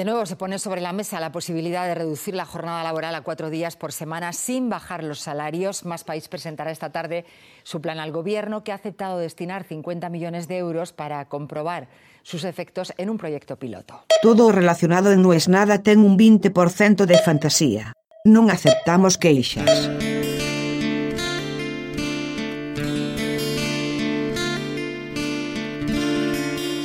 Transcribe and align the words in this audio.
De 0.00 0.06
nuevo 0.06 0.24
se 0.24 0.36
pone 0.36 0.58
sobre 0.58 0.80
la 0.80 0.94
mesa 0.94 1.20
la 1.20 1.30
posibilidad 1.30 1.86
de 1.86 1.94
reducir 1.94 2.34
la 2.34 2.46
jornada 2.46 2.82
laboral 2.82 3.14
a 3.14 3.20
cuatro 3.20 3.50
días 3.50 3.76
por 3.76 3.92
semana 3.92 4.32
sin 4.32 4.70
bajar 4.70 5.04
los 5.04 5.20
salarios. 5.20 5.84
Más 5.84 6.04
País 6.04 6.26
presentará 6.26 6.70
esta 6.70 6.90
tarde 6.90 7.26
su 7.64 7.82
plan 7.82 7.98
al 7.98 8.10
Gobierno, 8.10 8.64
que 8.64 8.72
ha 8.72 8.76
aceptado 8.76 9.18
destinar 9.18 9.64
50 9.64 10.08
millones 10.08 10.48
de 10.48 10.56
euros 10.56 10.94
para 10.94 11.22
comprobar 11.28 11.88
sus 12.22 12.44
efectos 12.44 12.94
en 12.96 13.10
un 13.10 13.18
proyecto 13.18 13.58
piloto. 13.58 14.06
Todo 14.22 14.50
relacionado 14.52 15.12
en 15.12 15.20
No 15.20 15.34
es 15.34 15.48
Nada 15.50 15.82
ten 15.82 15.98
un 15.98 16.16
20% 16.16 17.04
de 17.04 17.18
fantasía. 17.18 17.92
Non 18.24 18.48
aceptamos 18.48 19.20
queixas. 19.20 19.68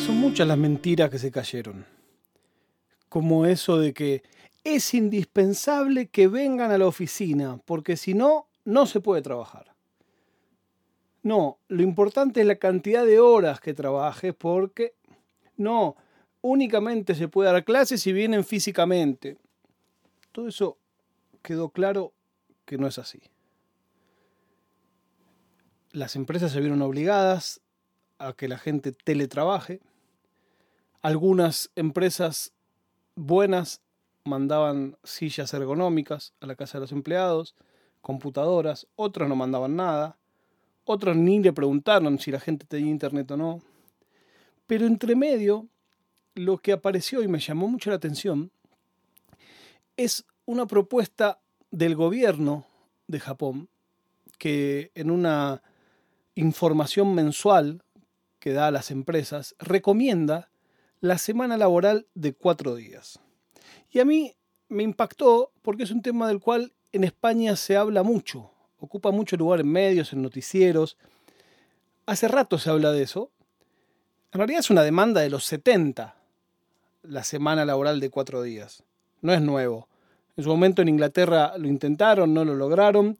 Son 0.03 0.19
muchas 0.19 0.43
las 0.43 0.59
mentiras 0.59 1.07
que 1.07 1.15
se 1.17 1.31
cayeron. 1.31 1.95
Como 3.15 3.45
eso 3.45 3.77
de 3.77 3.93
que 3.93 4.23
es 4.65 4.93
indispensable 4.93 6.07
que 6.07 6.27
vengan 6.27 6.71
a 6.71 6.77
la 6.77 6.85
oficina, 6.85 7.61
porque 7.63 7.95
si 7.95 8.13
no, 8.13 8.49
no 8.65 8.85
se 8.87 8.99
puede 8.99 9.21
trabajar. 9.21 9.73
No, 11.23 11.57
lo 11.69 11.81
importante 11.81 12.41
es 12.41 12.45
la 12.45 12.57
cantidad 12.57 13.05
de 13.05 13.21
horas 13.21 13.61
que 13.61 13.73
trabajes, 13.73 14.35
porque 14.35 14.95
no, 15.55 15.95
únicamente 16.41 17.15
se 17.15 17.29
puede 17.29 17.49
dar 17.53 17.63
clases 17.63 18.01
si 18.01 18.11
vienen 18.11 18.43
físicamente. 18.43 19.37
Todo 20.33 20.49
eso 20.49 20.77
quedó 21.41 21.69
claro 21.69 22.11
que 22.65 22.77
no 22.77 22.85
es 22.85 22.99
así. 22.99 23.21
Las 25.93 26.17
empresas 26.17 26.51
se 26.51 26.59
vieron 26.59 26.81
obligadas 26.81 27.61
a 28.17 28.33
que 28.33 28.49
la 28.49 28.57
gente 28.57 28.91
teletrabaje. 28.91 29.79
Algunas 31.01 31.71
empresas 31.77 32.51
buenas 33.15 33.81
mandaban 34.23 34.97
sillas 35.03 35.53
ergonómicas 35.53 36.33
a 36.41 36.47
la 36.47 36.55
casa 36.55 36.77
de 36.77 36.81
los 36.81 36.91
empleados, 36.91 37.55
computadoras, 38.01 38.87
otras 38.95 39.29
no 39.29 39.35
mandaban 39.35 39.75
nada, 39.75 40.17
otras 40.83 41.15
ni 41.15 41.41
le 41.41 41.53
preguntaron 41.53 42.19
si 42.19 42.31
la 42.31 42.39
gente 42.39 42.65
tenía 42.65 42.91
internet 42.91 43.29
o 43.31 43.37
no. 43.37 43.61
Pero 44.67 44.85
entre 44.85 45.15
medio, 45.15 45.67
lo 46.35 46.57
que 46.57 46.71
apareció 46.71 47.21
y 47.23 47.27
me 47.27 47.39
llamó 47.39 47.67
mucho 47.67 47.89
la 47.89 47.95
atención 47.95 48.51
es 49.97 50.25
una 50.45 50.65
propuesta 50.65 51.39
del 51.71 51.95
gobierno 51.95 52.65
de 53.07 53.19
Japón 53.19 53.69
que 54.37 54.91
en 54.95 55.11
una 55.11 55.61
información 56.35 57.15
mensual 57.15 57.83
que 58.39 58.53
da 58.53 58.67
a 58.67 58.71
las 58.71 58.91
empresas 58.91 59.55
recomienda 59.59 60.49
la 61.01 61.17
semana 61.17 61.57
laboral 61.57 62.07
de 62.15 62.33
cuatro 62.33 62.75
días. 62.75 63.19
Y 63.91 63.99
a 63.99 64.05
mí 64.05 64.35
me 64.69 64.83
impactó 64.83 65.51
porque 65.61 65.83
es 65.83 65.91
un 65.91 66.01
tema 66.01 66.27
del 66.27 66.39
cual 66.39 66.73
en 66.91 67.03
España 67.03 67.55
se 67.55 67.77
habla 67.77 68.03
mucho, 68.03 68.51
ocupa 68.79 69.11
mucho 69.11 69.37
lugar 69.37 69.59
en 69.59 69.71
medios, 69.71 70.13
en 70.13 70.21
noticieros. 70.21 70.97
Hace 72.05 72.27
rato 72.27 72.57
se 72.57 72.69
habla 72.69 72.91
de 72.91 73.03
eso. 73.03 73.31
En 74.31 74.39
realidad 74.39 74.59
es 74.59 74.69
una 74.69 74.83
demanda 74.83 75.21
de 75.21 75.29
los 75.29 75.45
70, 75.45 76.15
la 77.03 77.23
semana 77.23 77.65
laboral 77.65 77.99
de 77.99 78.09
cuatro 78.09 78.41
días. 78.41 78.83
No 79.21 79.33
es 79.33 79.41
nuevo. 79.41 79.87
En 80.37 80.43
su 80.43 80.49
momento 80.49 80.81
en 80.81 80.89
Inglaterra 80.89 81.57
lo 81.57 81.67
intentaron, 81.67 82.33
no 82.33 82.43
lo 82.43 82.55
lograron. 82.55 83.17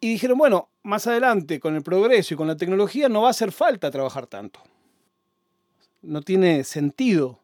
Y 0.00 0.10
dijeron, 0.10 0.38
bueno, 0.38 0.68
más 0.82 1.06
adelante, 1.06 1.60
con 1.60 1.74
el 1.76 1.82
progreso 1.82 2.34
y 2.34 2.36
con 2.36 2.48
la 2.48 2.56
tecnología, 2.56 3.08
no 3.08 3.22
va 3.22 3.28
a 3.28 3.30
hacer 3.30 3.52
falta 3.52 3.90
trabajar 3.90 4.26
tanto. 4.26 4.60
No 6.02 6.22
tiene 6.22 6.64
sentido 6.64 7.40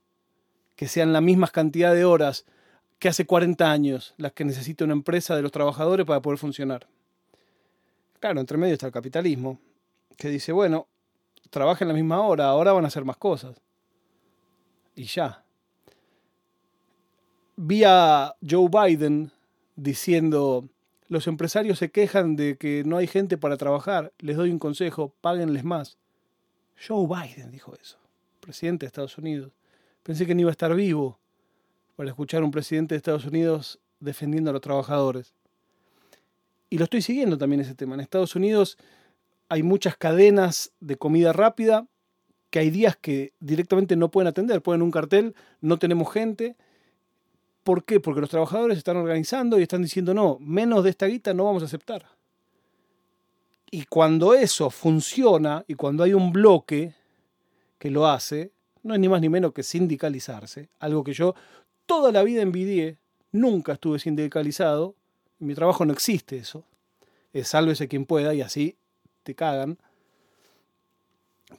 que 0.77 0.89
sean 0.89 1.13
la 1.13 1.21
misma 1.21 1.49
cantidad 1.49 1.95
de 1.95 2.05
horas 2.05 2.45
que 2.99 3.09
hace 3.09 3.27
40 3.27 3.71
años 3.71 4.15
las 4.17 4.33
que 4.33 4.45
necesita 4.45 4.85
una 4.85 4.95
empresa 4.95 5.37
de 5.37 5.43
los 5.43 5.53
trabajadores 5.53 6.07
para 6.07 6.23
poder 6.23 6.39
funcionar. 6.39 6.87
Claro, 8.21 8.41
entre 8.41 8.57
medio 8.57 8.75
está 8.75 8.87
el 8.87 8.93
capitalismo, 8.93 9.59
que 10.17 10.29
dice, 10.29 10.53
bueno, 10.53 10.87
trabajen 11.51 11.89
la 11.89 11.95
misma 11.95 12.23
hora, 12.23 12.47
ahora 12.47 12.73
van 12.73 12.85
a 12.85 12.89
hacer 12.89 13.05
más 13.05 13.17
cosas. 13.17 13.61
Y 14.95 15.05
ya 15.05 15.45
vi 17.57 17.85
a 17.85 18.35
Joe 18.49 18.69
Biden 18.69 19.31
diciendo, 19.77 20.69
los 21.09 21.27
empresarios 21.27 21.79
se 21.79 21.91
quejan 21.91 22.37
de 22.37 22.57
que 22.57 22.83
no 22.85 22.97
hay 22.97 23.07
gente 23.07 23.39
para 23.39 23.57
trabajar, 23.57 24.13
les 24.19 24.37
doy 24.37 24.51
un 24.51 24.59
consejo, 24.59 25.15
páguenles 25.21 25.65
más. 25.65 25.99
Joe 26.87 27.07
Biden 27.07 27.51
dijo 27.51 27.75
eso, 27.81 27.99
presidente 28.45 28.85
de 28.85 28.89
Estados 28.89 29.19
Unidos. 29.19 29.53
Pensé 30.03 30.27
que 30.27 30.35
no 30.35 30.43
iba 30.43 30.51
a 30.51 30.53
estar 30.53 30.75
vivo 30.75 31.19
para 31.97 32.11
escuchar 32.11 32.43
a 32.43 32.45
un 32.45 32.51
presidente 32.51 32.95
de 32.95 32.99
Estados 32.99 33.25
Unidos 33.25 33.81
defendiendo 34.01 34.51
a 34.51 34.53
los 34.53 34.63
trabajadores. 34.63 35.35
Y 36.71 36.79
lo 36.79 36.85
estoy 36.85 37.03
siguiendo 37.03 37.39
también 37.39 37.61
ese 37.61 37.75
tema. 37.75 37.95
En 37.95 38.01
Estados 38.01 38.37
Unidos 38.37 38.77
hay 39.49 39.63
muchas 39.63 39.97
cadenas 39.97 40.73
de 40.81 40.97
comida 40.97 41.33
rápida 41.33 41.87
que 42.51 42.59
hay 42.59 42.71
días 42.71 42.97
que 42.97 43.33
directamente 43.41 43.97
no 43.97 44.11
pueden 44.11 44.29
atender. 44.29 44.63
Ponen 44.63 44.83
un 44.83 44.91
cartel, 44.91 45.35
no 45.61 45.79
tenemos 45.79 46.13
gente, 46.13 46.57
¿Por 47.65 47.85
qué? 47.85 47.99
Porque 47.99 48.21
los 48.21 48.31
trabajadores 48.31 48.77
están 48.77 48.99
organizando 48.99 49.59
y 49.59 49.63
están 49.63 49.83
diciendo, 49.83 50.13
no, 50.13 50.37
menos 50.39 50.85
de 50.85 50.91
esta 50.91 51.07
guita 51.07 51.33
no 51.33 51.45
vamos 51.45 51.63
a 51.63 51.67
aceptar. 51.67 52.07
Y 53.71 53.87
cuando 53.87 54.35
eso 54.35 54.69
funciona 54.69 55.65
y 55.67 55.75
cuando 55.75 56.05
hay 56.05 56.13
un 56.13 56.31
bloque 56.31 56.95
que 57.85 57.91
lo 57.91 58.07
hace, 58.07 58.51
no 58.83 58.95
es 58.95 59.01
ni 59.01 59.11
más 59.11 59.21
ni 59.21 59.29
menos 59.29 59.53
que 59.53 59.63
sindicalizarse, 59.63 60.71
algo 60.79 61.05
que 61.05 61.13
yo 61.13 61.35
toda 61.85 62.13
la 62.13 62.23
vida 62.23 62.41
envidié, 62.41 62.97
nunca 63.31 63.75
estuve 63.75 63.99
sindicalizado, 63.99 64.95
en 65.39 65.49
mi 65.49 65.55
trabajo 65.55 65.85
no 65.85 65.93
existe 65.93 66.39
eso, 66.39 66.65
es 67.35 67.49
sálvese 67.49 67.87
quien 67.87 68.07
pueda 68.07 68.33
y 68.33 68.41
así 68.41 68.79
te 69.23 69.35
cagan. 69.35 69.77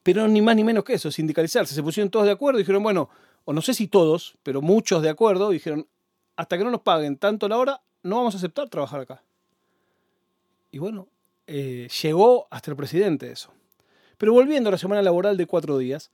Pero 0.01 0.27
ni 0.27 0.41
más 0.41 0.55
ni 0.55 0.63
menos 0.63 0.83
que 0.83 0.95
eso, 0.95 1.11
sindicalizarse. 1.11 1.75
Se 1.75 1.83
pusieron 1.83 2.09
todos 2.09 2.25
de 2.25 2.31
acuerdo 2.31 2.57
y 2.59 2.63
dijeron, 2.63 2.81
bueno, 2.81 3.07
o 3.43 3.53
no 3.53 3.61
sé 3.61 3.75
si 3.75 3.87
todos, 3.87 4.35
pero 4.41 4.63
muchos 4.63 5.03
de 5.03 5.09
acuerdo, 5.09 5.51
dijeron, 5.51 5.87
hasta 6.37 6.57
que 6.57 6.63
no 6.63 6.71
nos 6.71 6.81
paguen 6.81 7.17
tanto 7.17 7.47
la 7.47 7.59
hora, 7.59 7.83
no 8.01 8.15
vamos 8.15 8.33
a 8.33 8.37
aceptar 8.37 8.67
trabajar 8.67 9.01
acá. 9.01 9.23
Y 10.71 10.79
bueno, 10.79 11.07
eh, 11.45 11.87
llegó 12.01 12.47
hasta 12.49 12.71
el 12.71 12.77
presidente 12.77 13.31
eso. 13.31 13.53
Pero 14.17 14.33
volviendo 14.33 14.69
a 14.69 14.71
la 14.71 14.77
semana 14.77 15.01
laboral 15.01 15.37
de 15.37 15.45
cuatro 15.45 15.77
días, 15.77 16.11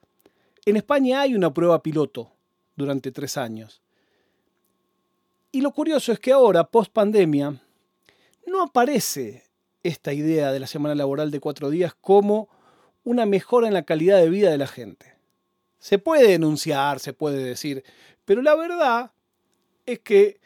en 0.65 0.77
España 0.77 1.21
hay 1.21 1.35
una 1.35 1.53
prueba 1.53 1.81
piloto 1.81 2.31
durante 2.75 3.11
tres 3.11 3.37
años. 3.37 3.81
Y 5.51 5.61
lo 5.61 5.71
curioso 5.71 6.11
es 6.11 6.19
que 6.19 6.31
ahora, 6.31 6.63
post 6.63 6.93
pandemia, 6.93 7.61
no 8.47 8.61
aparece 8.61 9.43
esta 9.83 10.13
idea 10.13 10.51
de 10.51 10.59
la 10.59 10.67
semana 10.67 10.95
laboral 10.95 11.31
de 11.31 11.39
cuatro 11.39 11.69
días 11.69 11.93
como 11.99 12.49
una 13.03 13.25
mejora 13.25 13.67
en 13.67 13.73
la 13.73 13.83
calidad 13.83 14.17
de 14.17 14.29
vida 14.29 14.51
de 14.51 14.57
la 14.57 14.67
gente. 14.67 15.15
Se 15.79 15.97
puede 15.97 16.27
denunciar, 16.27 16.99
se 16.99 17.13
puede 17.13 17.43
decir, 17.43 17.83
pero 18.23 18.41
la 18.41 18.55
verdad 18.55 19.11
es 19.85 19.99
que 19.99 20.39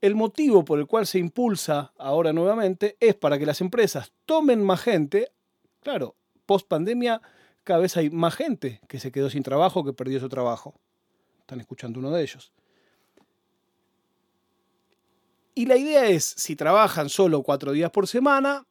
el 0.00 0.14
motivo 0.14 0.64
por 0.64 0.78
el 0.78 0.86
cual 0.86 1.06
se 1.06 1.18
impulsa 1.18 1.92
ahora 1.96 2.32
nuevamente 2.32 2.96
es 3.00 3.14
para 3.14 3.38
que 3.38 3.46
las 3.46 3.60
empresas 3.60 4.12
tomen 4.26 4.62
más 4.62 4.82
gente. 4.82 5.32
Claro, 5.80 6.16
post 6.46 6.68
pandemia 6.68 7.20
cada 7.64 7.80
vez 7.80 7.96
hay 7.96 8.10
más 8.10 8.34
gente 8.34 8.80
que 8.88 8.98
se 8.98 9.12
quedó 9.12 9.30
sin 9.30 9.42
trabajo, 9.42 9.84
que 9.84 9.92
perdió 9.92 10.18
su 10.20 10.28
trabajo. 10.28 10.74
Están 11.40 11.60
escuchando 11.60 12.00
uno 12.00 12.10
de 12.10 12.22
ellos. 12.22 12.52
Y 15.54 15.66
la 15.66 15.76
idea 15.76 16.06
es, 16.06 16.24
si 16.24 16.56
trabajan 16.56 17.08
solo 17.08 17.42
cuatro 17.42 17.72
días 17.72 17.90
por 17.90 18.08
semana, 18.08 18.66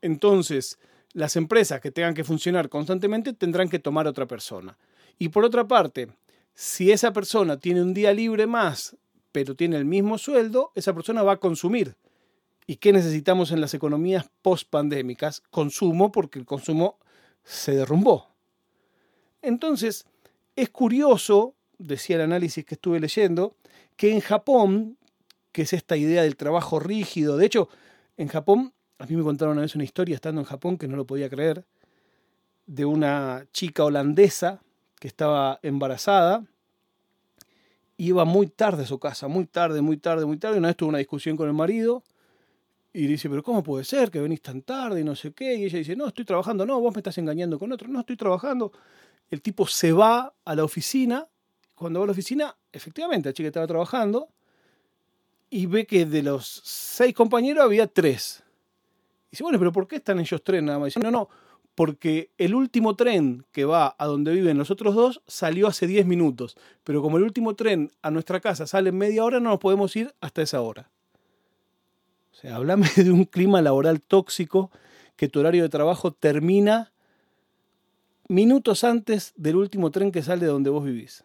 entonces 0.00 0.78
las 1.12 1.36
empresas 1.36 1.80
que 1.80 1.92
tengan 1.92 2.14
que 2.14 2.24
funcionar 2.24 2.68
constantemente 2.68 3.34
tendrán 3.34 3.68
que 3.68 3.78
tomar 3.78 4.06
otra 4.06 4.26
persona. 4.26 4.76
Y 5.18 5.28
por 5.28 5.44
otra 5.44 5.68
parte, 5.68 6.08
si 6.54 6.90
esa 6.90 7.12
persona 7.12 7.58
tiene 7.58 7.82
un 7.82 7.94
día 7.94 8.12
libre 8.12 8.46
más 8.46 8.96
pero 9.34 9.56
tiene 9.56 9.76
el 9.76 9.84
mismo 9.84 10.16
sueldo, 10.16 10.70
esa 10.76 10.94
persona 10.94 11.24
va 11.24 11.32
a 11.32 11.36
consumir. 11.38 11.96
¿Y 12.68 12.76
qué 12.76 12.92
necesitamos 12.92 13.50
en 13.50 13.60
las 13.60 13.74
economías 13.74 14.30
post-pandémicas? 14.42 15.42
Consumo, 15.50 16.12
porque 16.12 16.38
el 16.38 16.44
consumo 16.44 17.00
se 17.44 17.72
derrumbó. 17.72 18.28
Entonces, 19.42 20.06
es 20.56 20.70
curioso, 20.70 21.54
decía 21.78 22.16
el 22.16 22.22
análisis 22.22 22.64
que 22.64 22.74
estuve 22.74 23.00
leyendo, 23.00 23.56
que 23.96 24.12
en 24.12 24.20
Japón, 24.20 24.96
que 25.52 25.62
es 25.62 25.72
esta 25.72 25.96
idea 25.96 26.22
del 26.22 26.36
trabajo 26.36 26.80
rígido, 26.80 27.36
de 27.36 27.46
hecho, 27.46 27.68
en 28.16 28.28
Japón, 28.28 28.72
a 28.98 29.06
mí 29.06 29.16
me 29.16 29.22
contaron 29.22 29.52
una 29.52 29.62
vez 29.62 29.74
una 29.74 29.84
historia 29.84 30.14
estando 30.14 30.40
en 30.40 30.46
Japón 30.46 30.78
que 30.78 30.88
no 30.88 30.96
lo 30.96 31.06
podía 31.06 31.28
creer, 31.28 31.64
de 32.66 32.84
una 32.84 33.46
chica 33.52 33.84
holandesa 33.84 34.60
que 34.98 35.08
estaba 35.08 35.60
embarazada 35.62 36.44
iba 37.96 38.24
muy 38.24 38.46
tarde 38.46 38.84
a 38.84 38.86
su 38.86 38.98
casa, 38.98 39.28
muy 39.28 39.46
tarde, 39.46 39.80
muy 39.80 39.96
tarde, 39.96 40.24
muy 40.24 40.36
tarde. 40.36 40.58
Una 40.58 40.68
vez 40.68 40.76
tuvo 40.76 40.88
una 40.88 40.98
discusión 40.98 41.36
con 41.36 41.48
el 41.48 41.54
marido 41.54 42.02
y 42.96 43.08
dice, 43.08 43.28
pero 43.28 43.42
¿cómo 43.42 43.60
puede 43.64 43.84
ser 43.84 44.08
que 44.08 44.20
venís 44.20 44.40
tan 44.40 44.62
tarde 44.62 45.00
y 45.00 45.04
no 45.04 45.16
sé 45.16 45.32
qué? 45.32 45.56
Y 45.56 45.64
ella 45.64 45.78
dice, 45.78 45.96
no, 45.96 46.06
estoy 46.06 46.24
trabajando, 46.24 46.64
no, 46.64 46.80
vos 46.80 46.94
me 46.94 47.00
estás 47.00 47.18
engañando 47.18 47.58
con 47.58 47.72
otro, 47.72 47.88
no 47.88 48.00
estoy 48.00 48.16
trabajando. 48.16 48.70
El 49.28 49.42
tipo 49.42 49.66
se 49.66 49.92
va 49.92 50.32
a 50.44 50.54
la 50.54 50.62
oficina 50.62 51.26
Cuando 51.74 51.98
va 51.98 52.04
a 52.04 52.06
la 52.06 52.12
oficina, 52.12 52.56
efectivamente, 52.72 53.28
la 53.28 53.32
chica 53.32 53.48
estaba 53.48 53.66
trabajando 53.66 54.28
y 55.50 55.66
ve 55.66 55.86
que 55.86 56.06
de 56.06 56.22
los 56.22 56.62
seis 56.64 57.12
compañeros 57.14 57.64
había 57.64 57.88
tres. 57.88 58.44
Y 59.26 59.30
dice, 59.32 59.42
bueno, 59.42 59.58
pero 59.58 59.72
¿por 59.72 59.88
qué 59.88 59.96
están 59.96 60.20
ellos 60.20 60.42
tres 60.44 60.62
nada 60.62 60.78
más? 60.78 60.86
Dice, 60.86 61.00
no, 61.00 61.10
no, 61.10 61.28
porque 61.74 62.30
el 62.38 62.54
último 62.54 62.94
tren 62.94 63.44
que 63.50 63.64
va 63.64 63.96
a 63.98 64.06
donde 64.06 64.32
viven 64.32 64.56
los 64.56 64.70
otros 64.70 64.94
dos 64.94 65.20
salió 65.26 65.66
hace 65.66 65.88
10 65.88 66.06
minutos. 66.06 66.56
Pero 66.84 67.02
como 67.02 67.16
el 67.16 67.24
último 67.24 67.56
tren 67.56 67.90
a 68.02 68.12
nuestra 68.12 68.38
casa 68.38 68.68
sale 68.68 68.90
en 68.90 68.98
media 68.98 69.24
hora, 69.24 69.40
no 69.40 69.50
nos 69.50 69.58
podemos 69.58 69.96
ir 69.96 70.14
hasta 70.20 70.42
esa 70.42 70.60
hora. 70.60 70.93
O 72.34 72.36
sea, 72.36 72.56
hablame 72.56 72.88
de 72.96 73.12
un 73.12 73.24
clima 73.24 73.62
laboral 73.62 74.02
tóxico 74.02 74.70
que 75.16 75.28
tu 75.28 75.38
horario 75.40 75.62
de 75.62 75.68
trabajo 75.68 76.12
termina 76.12 76.92
minutos 78.28 78.82
antes 78.82 79.32
del 79.36 79.56
último 79.56 79.92
tren 79.92 80.10
que 80.10 80.22
sale 80.22 80.46
de 80.46 80.50
donde 80.50 80.70
vos 80.70 80.84
vivís. 80.84 81.24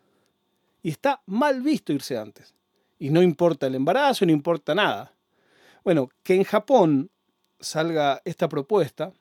Y 0.84 0.90
está 0.90 1.22
mal 1.26 1.62
visto 1.62 1.92
irse 1.92 2.18
antes. 2.18 2.54
Y 3.00 3.10
no 3.10 3.24
importa 3.24 3.68
el 3.68 3.76
embarazo, 3.76 4.26
no 4.26 4.32
importa 4.32 4.76
nada. 4.76 5.14
Bueno, 5.84 6.10
que 6.22 6.36
en 6.36 6.44
Japón 6.44 7.10
salga 7.60 8.22
esta 8.24 8.48
propuesta, 8.48 9.12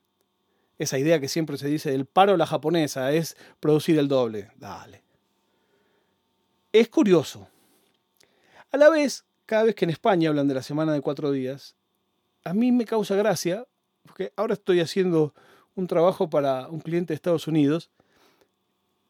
esa 0.79 0.99
idea 0.99 1.21
que 1.21 1.29
siempre 1.29 1.57
se 1.57 1.69
dice 1.69 1.91
del 1.91 2.05
paro 2.05 2.37
la 2.37 2.47
japonesa 2.47 3.13
es 3.13 3.37
producir 3.61 3.99
el 3.99 4.09
doble. 4.09 4.51
Dale. 4.57 5.03
Es 6.73 6.89
curioso. 6.89 7.49
A 8.71 8.77
la 8.77 8.91
vez, 8.91 9.25
cada 9.47 9.63
vez 9.63 9.75
que 9.75 9.87
en 9.87 9.91
España 9.91 10.29
hablan 10.29 10.49
de 10.49 10.55
la 10.55 10.63
semana 10.63 10.93
de 10.93 11.01
cuatro 11.01 11.33
días, 11.33 11.78
a 12.45 12.55
mí 12.55 12.73
me 12.73 12.85
causa 12.85 13.17
gracia, 13.17 13.67
porque 14.03 14.33
ahora 14.37 14.55
estoy 14.55 14.81
haciendo 14.81 15.35
un 15.75 15.87
trabajo 15.87 16.29
para 16.29 16.69
un 16.69 16.81
cliente 16.81 17.13
de 17.13 17.17
Estados 17.17 17.47
Unidos 17.47 17.91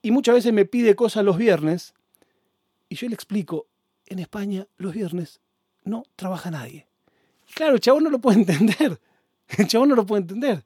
y 0.03 0.11
muchas 0.11 0.35
veces 0.35 0.53
me 0.53 0.65
pide 0.65 0.95
cosas 0.95 1.25
los 1.25 1.37
viernes 1.37 1.95
y 2.89 2.95
yo 2.95 3.09
le 3.09 3.15
explico, 3.15 3.67
en 4.07 4.19
España 4.19 4.67
los 4.77 4.95
viernes 4.95 5.41
no 5.85 6.05
trabaja 6.17 6.51
nadie. 6.51 6.87
claro, 7.55 7.75
el 7.75 7.81
chabón 7.81 8.05
no 8.05 8.11
lo 8.11 8.19
puede 8.21 8.39
entender. 8.41 9.01
El 9.57 9.67
chabón 9.67 9.89
no 9.89 9.95
lo 9.95 10.07
puede 10.07 10.23
entender. 10.23 10.65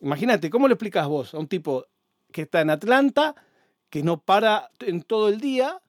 Imagínate, 0.00 0.50
¿cómo 0.50 0.68
le 0.68 0.74
explicas 0.74 1.06
vos 1.06 1.34
a 1.34 1.38
un 1.38 1.48
tipo 1.48 1.86
que 2.32 2.42
está 2.42 2.60
en 2.60 2.70
Atlanta, 2.70 3.34
que 3.90 4.02
no 4.02 4.20
para 4.20 4.70
en 4.80 5.02
todo 5.02 5.28
el 5.28 5.40
día, 5.40 5.80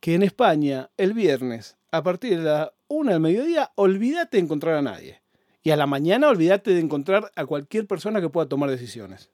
que 0.00 0.14
en 0.14 0.22
España 0.22 0.90
el 0.96 1.12
viernes, 1.12 1.77
a 1.90 2.02
partir 2.02 2.38
de 2.38 2.44
la 2.44 2.72
una 2.88 3.12
del 3.12 3.20
mediodía, 3.20 3.72
olvídate 3.74 4.36
de 4.36 4.42
encontrar 4.42 4.76
a 4.76 4.82
nadie. 4.82 5.22
Y 5.62 5.70
a 5.70 5.76
la 5.76 5.86
mañana 5.86 6.28
olvídate 6.28 6.72
de 6.72 6.80
encontrar 6.80 7.30
a 7.36 7.44
cualquier 7.44 7.86
persona 7.86 8.20
que 8.20 8.28
pueda 8.28 8.48
tomar 8.48 8.70
decisiones. 8.70 9.30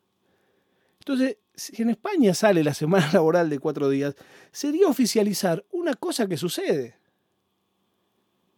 Entonces, 0.99 1.37
si 1.55 1.83
en 1.83 1.91
España 1.91 2.35
sale 2.35 2.65
la 2.65 2.75
semana 2.75 3.11
laboral 3.13 3.51
de 3.51 3.59
cuatro 3.59 3.89
días, 3.89 4.15
sería 4.51 4.89
oficializar 4.89 5.65
una 5.71 5.95
cosa 5.95 6.27
que 6.27 6.37
sucede. 6.37 6.99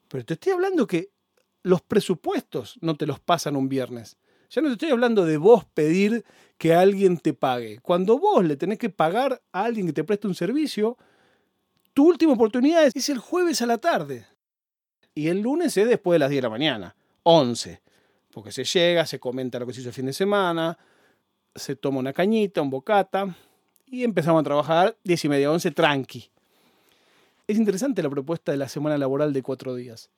Pero 0.09 0.25
te 0.25 0.35
estoy 0.35 0.53
hablando 0.53 0.87
que 0.87 1.11
los 1.63 1.83
presupuestos 1.83 2.79
no 2.81 2.97
te 2.97 3.07
los 3.07 3.19
pasan 3.19 3.57
un 3.57 3.69
viernes. 3.69 4.17
Ya 4.51 4.63
no 4.63 4.69
te 4.69 4.75
estoy 4.75 4.91
hablando 4.91 5.25
de 5.25 5.37
vos 5.37 5.65
pedir 5.65 6.25
que 6.57 6.73
alguien 6.75 7.19
te 7.19 7.35
pague. 7.35 7.81
Cuando 7.81 8.19
vos 8.19 8.45
le 8.45 8.57
tenés 8.57 8.79
que 8.79 8.91
pagar 8.91 9.43
a 9.51 9.65
alguien 9.65 9.87
que 9.87 9.93
te 9.93 10.05
preste 10.05 10.29
un 10.29 10.37
servicio, 10.37 10.97
tu 11.97 12.07
última 12.07 12.35
oportunidad 12.35 12.87
es 12.95 13.09
el 13.09 13.17
jueves 13.17 13.63
a 13.63 13.67
la 13.67 13.79
tarde. 13.79 14.27
Y 15.15 15.29
el 15.29 15.41
lunes 15.41 15.75
es 15.79 15.89
después 15.89 16.17
de 16.17 16.19
las 16.19 16.29
10 16.29 16.43
de 16.43 16.43
la 16.43 16.51
mañana, 16.51 16.97
11. 17.23 17.81
Porque 18.31 18.53
se 18.53 18.65
llega, 18.65 19.07
se 19.07 19.19
comenta 19.19 19.59
lo 19.59 19.67
que 19.67 19.73
se 19.73 19.81
hizo 19.81 19.89
el 19.89 19.95
fin 19.95 20.05
de 20.05 20.13
semana, 20.13 20.77
se 21.55 21.75
toma 21.75 22.01
una 22.01 22.13
cañita, 22.13 22.61
un 22.61 22.69
bocata 22.69 23.35
y 23.87 24.05
empezamos 24.05 24.43
a 24.43 24.45
trabajar 24.45 24.95
10 25.05 25.25
y 25.25 25.29
media, 25.31 25.51
11, 25.51 25.71
tranqui. 25.71 26.31
Es 27.49 27.57
interesante 27.57 28.03
la 28.03 28.11
propuesta 28.11 28.53
de 28.53 28.59
la 28.59 28.69
semana 28.69 28.99
laboral 28.99 29.33
de 29.33 29.43
cuatro 29.43 29.75
días. 29.75 30.11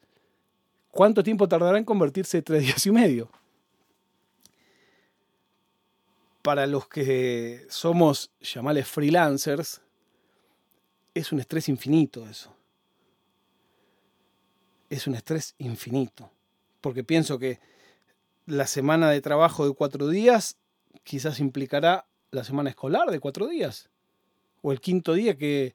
¿Cuánto 0.90 1.22
tiempo 1.22 1.46
tardará 1.46 1.78
en 1.78 1.84
convertirse 1.84 2.38
en 2.38 2.42
tres 2.42 2.62
días 2.62 2.84
y 2.86 2.90
medio? 2.90 3.30
Para 6.42 6.66
los 6.66 6.88
que 6.88 7.66
somos, 7.68 8.32
llamales 8.40 8.88
freelancers, 8.88 9.80
es 11.14 11.32
un 11.32 11.40
estrés 11.40 11.68
infinito 11.68 12.28
eso. 12.28 12.54
Es 14.90 15.06
un 15.06 15.14
estrés 15.14 15.54
infinito. 15.58 16.30
Porque 16.80 17.04
pienso 17.04 17.38
que 17.38 17.60
la 18.46 18.66
semana 18.66 19.10
de 19.10 19.20
trabajo 19.20 19.66
de 19.66 19.74
cuatro 19.74 20.08
días 20.08 20.56
quizás 21.04 21.40
implicará 21.40 22.06
la 22.30 22.44
semana 22.44 22.70
escolar 22.70 23.10
de 23.10 23.20
cuatro 23.20 23.46
días. 23.46 23.90
O 24.62 24.72
el 24.72 24.80
quinto 24.80 25.14
día 25.14 25.36
que... 25.36 25.74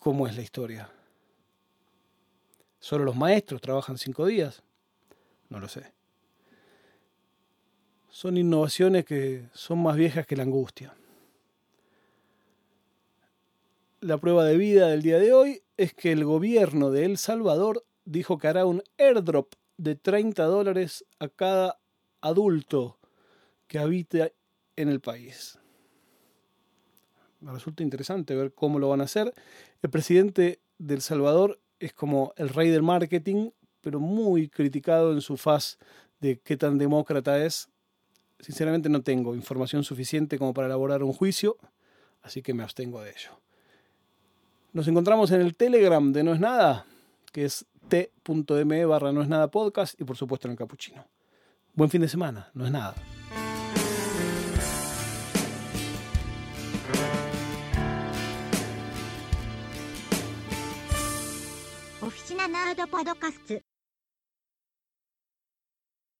¿Cómo 0.00 0.26
es 0.26 0.36
la 0.36 0.42
historia? 0.42 0.90
¿Solo 2.78 3.04
los 3.04 3.16
maestros 3.16 3.60
trabajan 3.60 3.98
cinco 3.98 4.26
días? 4.26 4.62
No 5.48 5.58
lo 5.58 5.68
sé. 5.68 5.92
Son 8.08 8.36
innovaciones 8.36 9.04
que 9.04 9.48
son 9.52 9.82
más 9.82 9.96
viejas 9.96 10.26
que 10.26 10.36
la 10.36 10.44
angustia. 10.44 10.94
La 14.00 14.18
prueba 14.18 14.44
de 14.44 14.58
vida 14.58 14.88
del 14.88 15.00
día 15.00 15.18
de 15.18 15.32
hoy 15.32 15.62
es 15.78 15.94
que 15.94 16.12
el 16.12 16.22
gobierno 16.22 16.90
de 16.90 17.06
El 17.06 17.16
Salvador 17.16 17.86
dijo 18.04 18.36
que 18.36 18.46
hará 18.46 18.66
un 18.66 18.82
airdrop 18.98 19.54
de 19.78 19.94
30 19.94 20.44
dólares 20.44 21.06
a 21.18 21.28
cada 21.28 21.80
adulto 22.20 22.98
que 23.66 23.78
habita 23.78 24.30
en 24.76 24.90
el 24.90 25.00
país. 25.00 25.58
Me 27.40 27.52
resulta 27.52 27.82
interesante 27.82 28.34
ver 28.34 28.52
cómo 28.52 28.78
lo 28.78 28.90
van 28.90 29.00
a 29.00 29.04
hacer. 29.04 29.32
El 29.80 29.88
presidente 29.88 30.60
de 30.76 30.94
El 30.94 31.00
Salvador 31.00 31.58
es 31.78 31.94
como 31.94 32.34
el 32.36 32.50
rey 32.50 32.68
del 32.68 32.82
marketing, 32.82 33.48
pero 33.80 33.98
muy 33.98 34.50
criticado 34.50 35.12
en 35.12 35.22
su 35.22 35.38
faz 35.38 35.78
de 36.20 36.38
qué 36.40 36.58
tan 36.58 36.76
demócrata 36.76 37.42
es. 37.42 37.70
Sinceramente 38.40 38.90
no 38.90 39.02
tengo 39.02 39.34
información 39.34 39.84
suficiente 39.84 40.38
como 40.38 40.52
para 40.52 40.66
elaborar 40.66 41.02
un 41.02 41.14
juicio, 41.14 41.56
así 42.20 42.42
que 42.42 42.52
me 42.52 42.62
abstengo 42.62 43.00
de 43.00 43.12
ello. 43.12 43.45
Nos 44.76 44.86
encontramos 44.88 45.30
en 45.30 45.40
el 45.40 45.56
Telegram 45.56 46.12
de 46.12 46.22
No 46.22 46.34
es 46.34 46.38
Nada, 46.38 46.84
que 47.32 47.46
es 47.46 47.64
t.me 47.88 48.84
barra 48.84 49.10
No 49.10 49.22
es 49.22 49.28
Nada 49.28 49.50
Podcast 49.50 49.98
y 49.98 50.04
por 50.04 50.18
supuesto 50.18 50.48
en 50.48 50.52
el 50.52 50.58
Capuchino. 50.58 51.02
Buen 51.72 51.88
fin 51.88 52.02
de 52.02 52.08
semana, 52.08 52.50
No 52.52 52.66
es 52.66 52.70
Nada. 52.70 52.94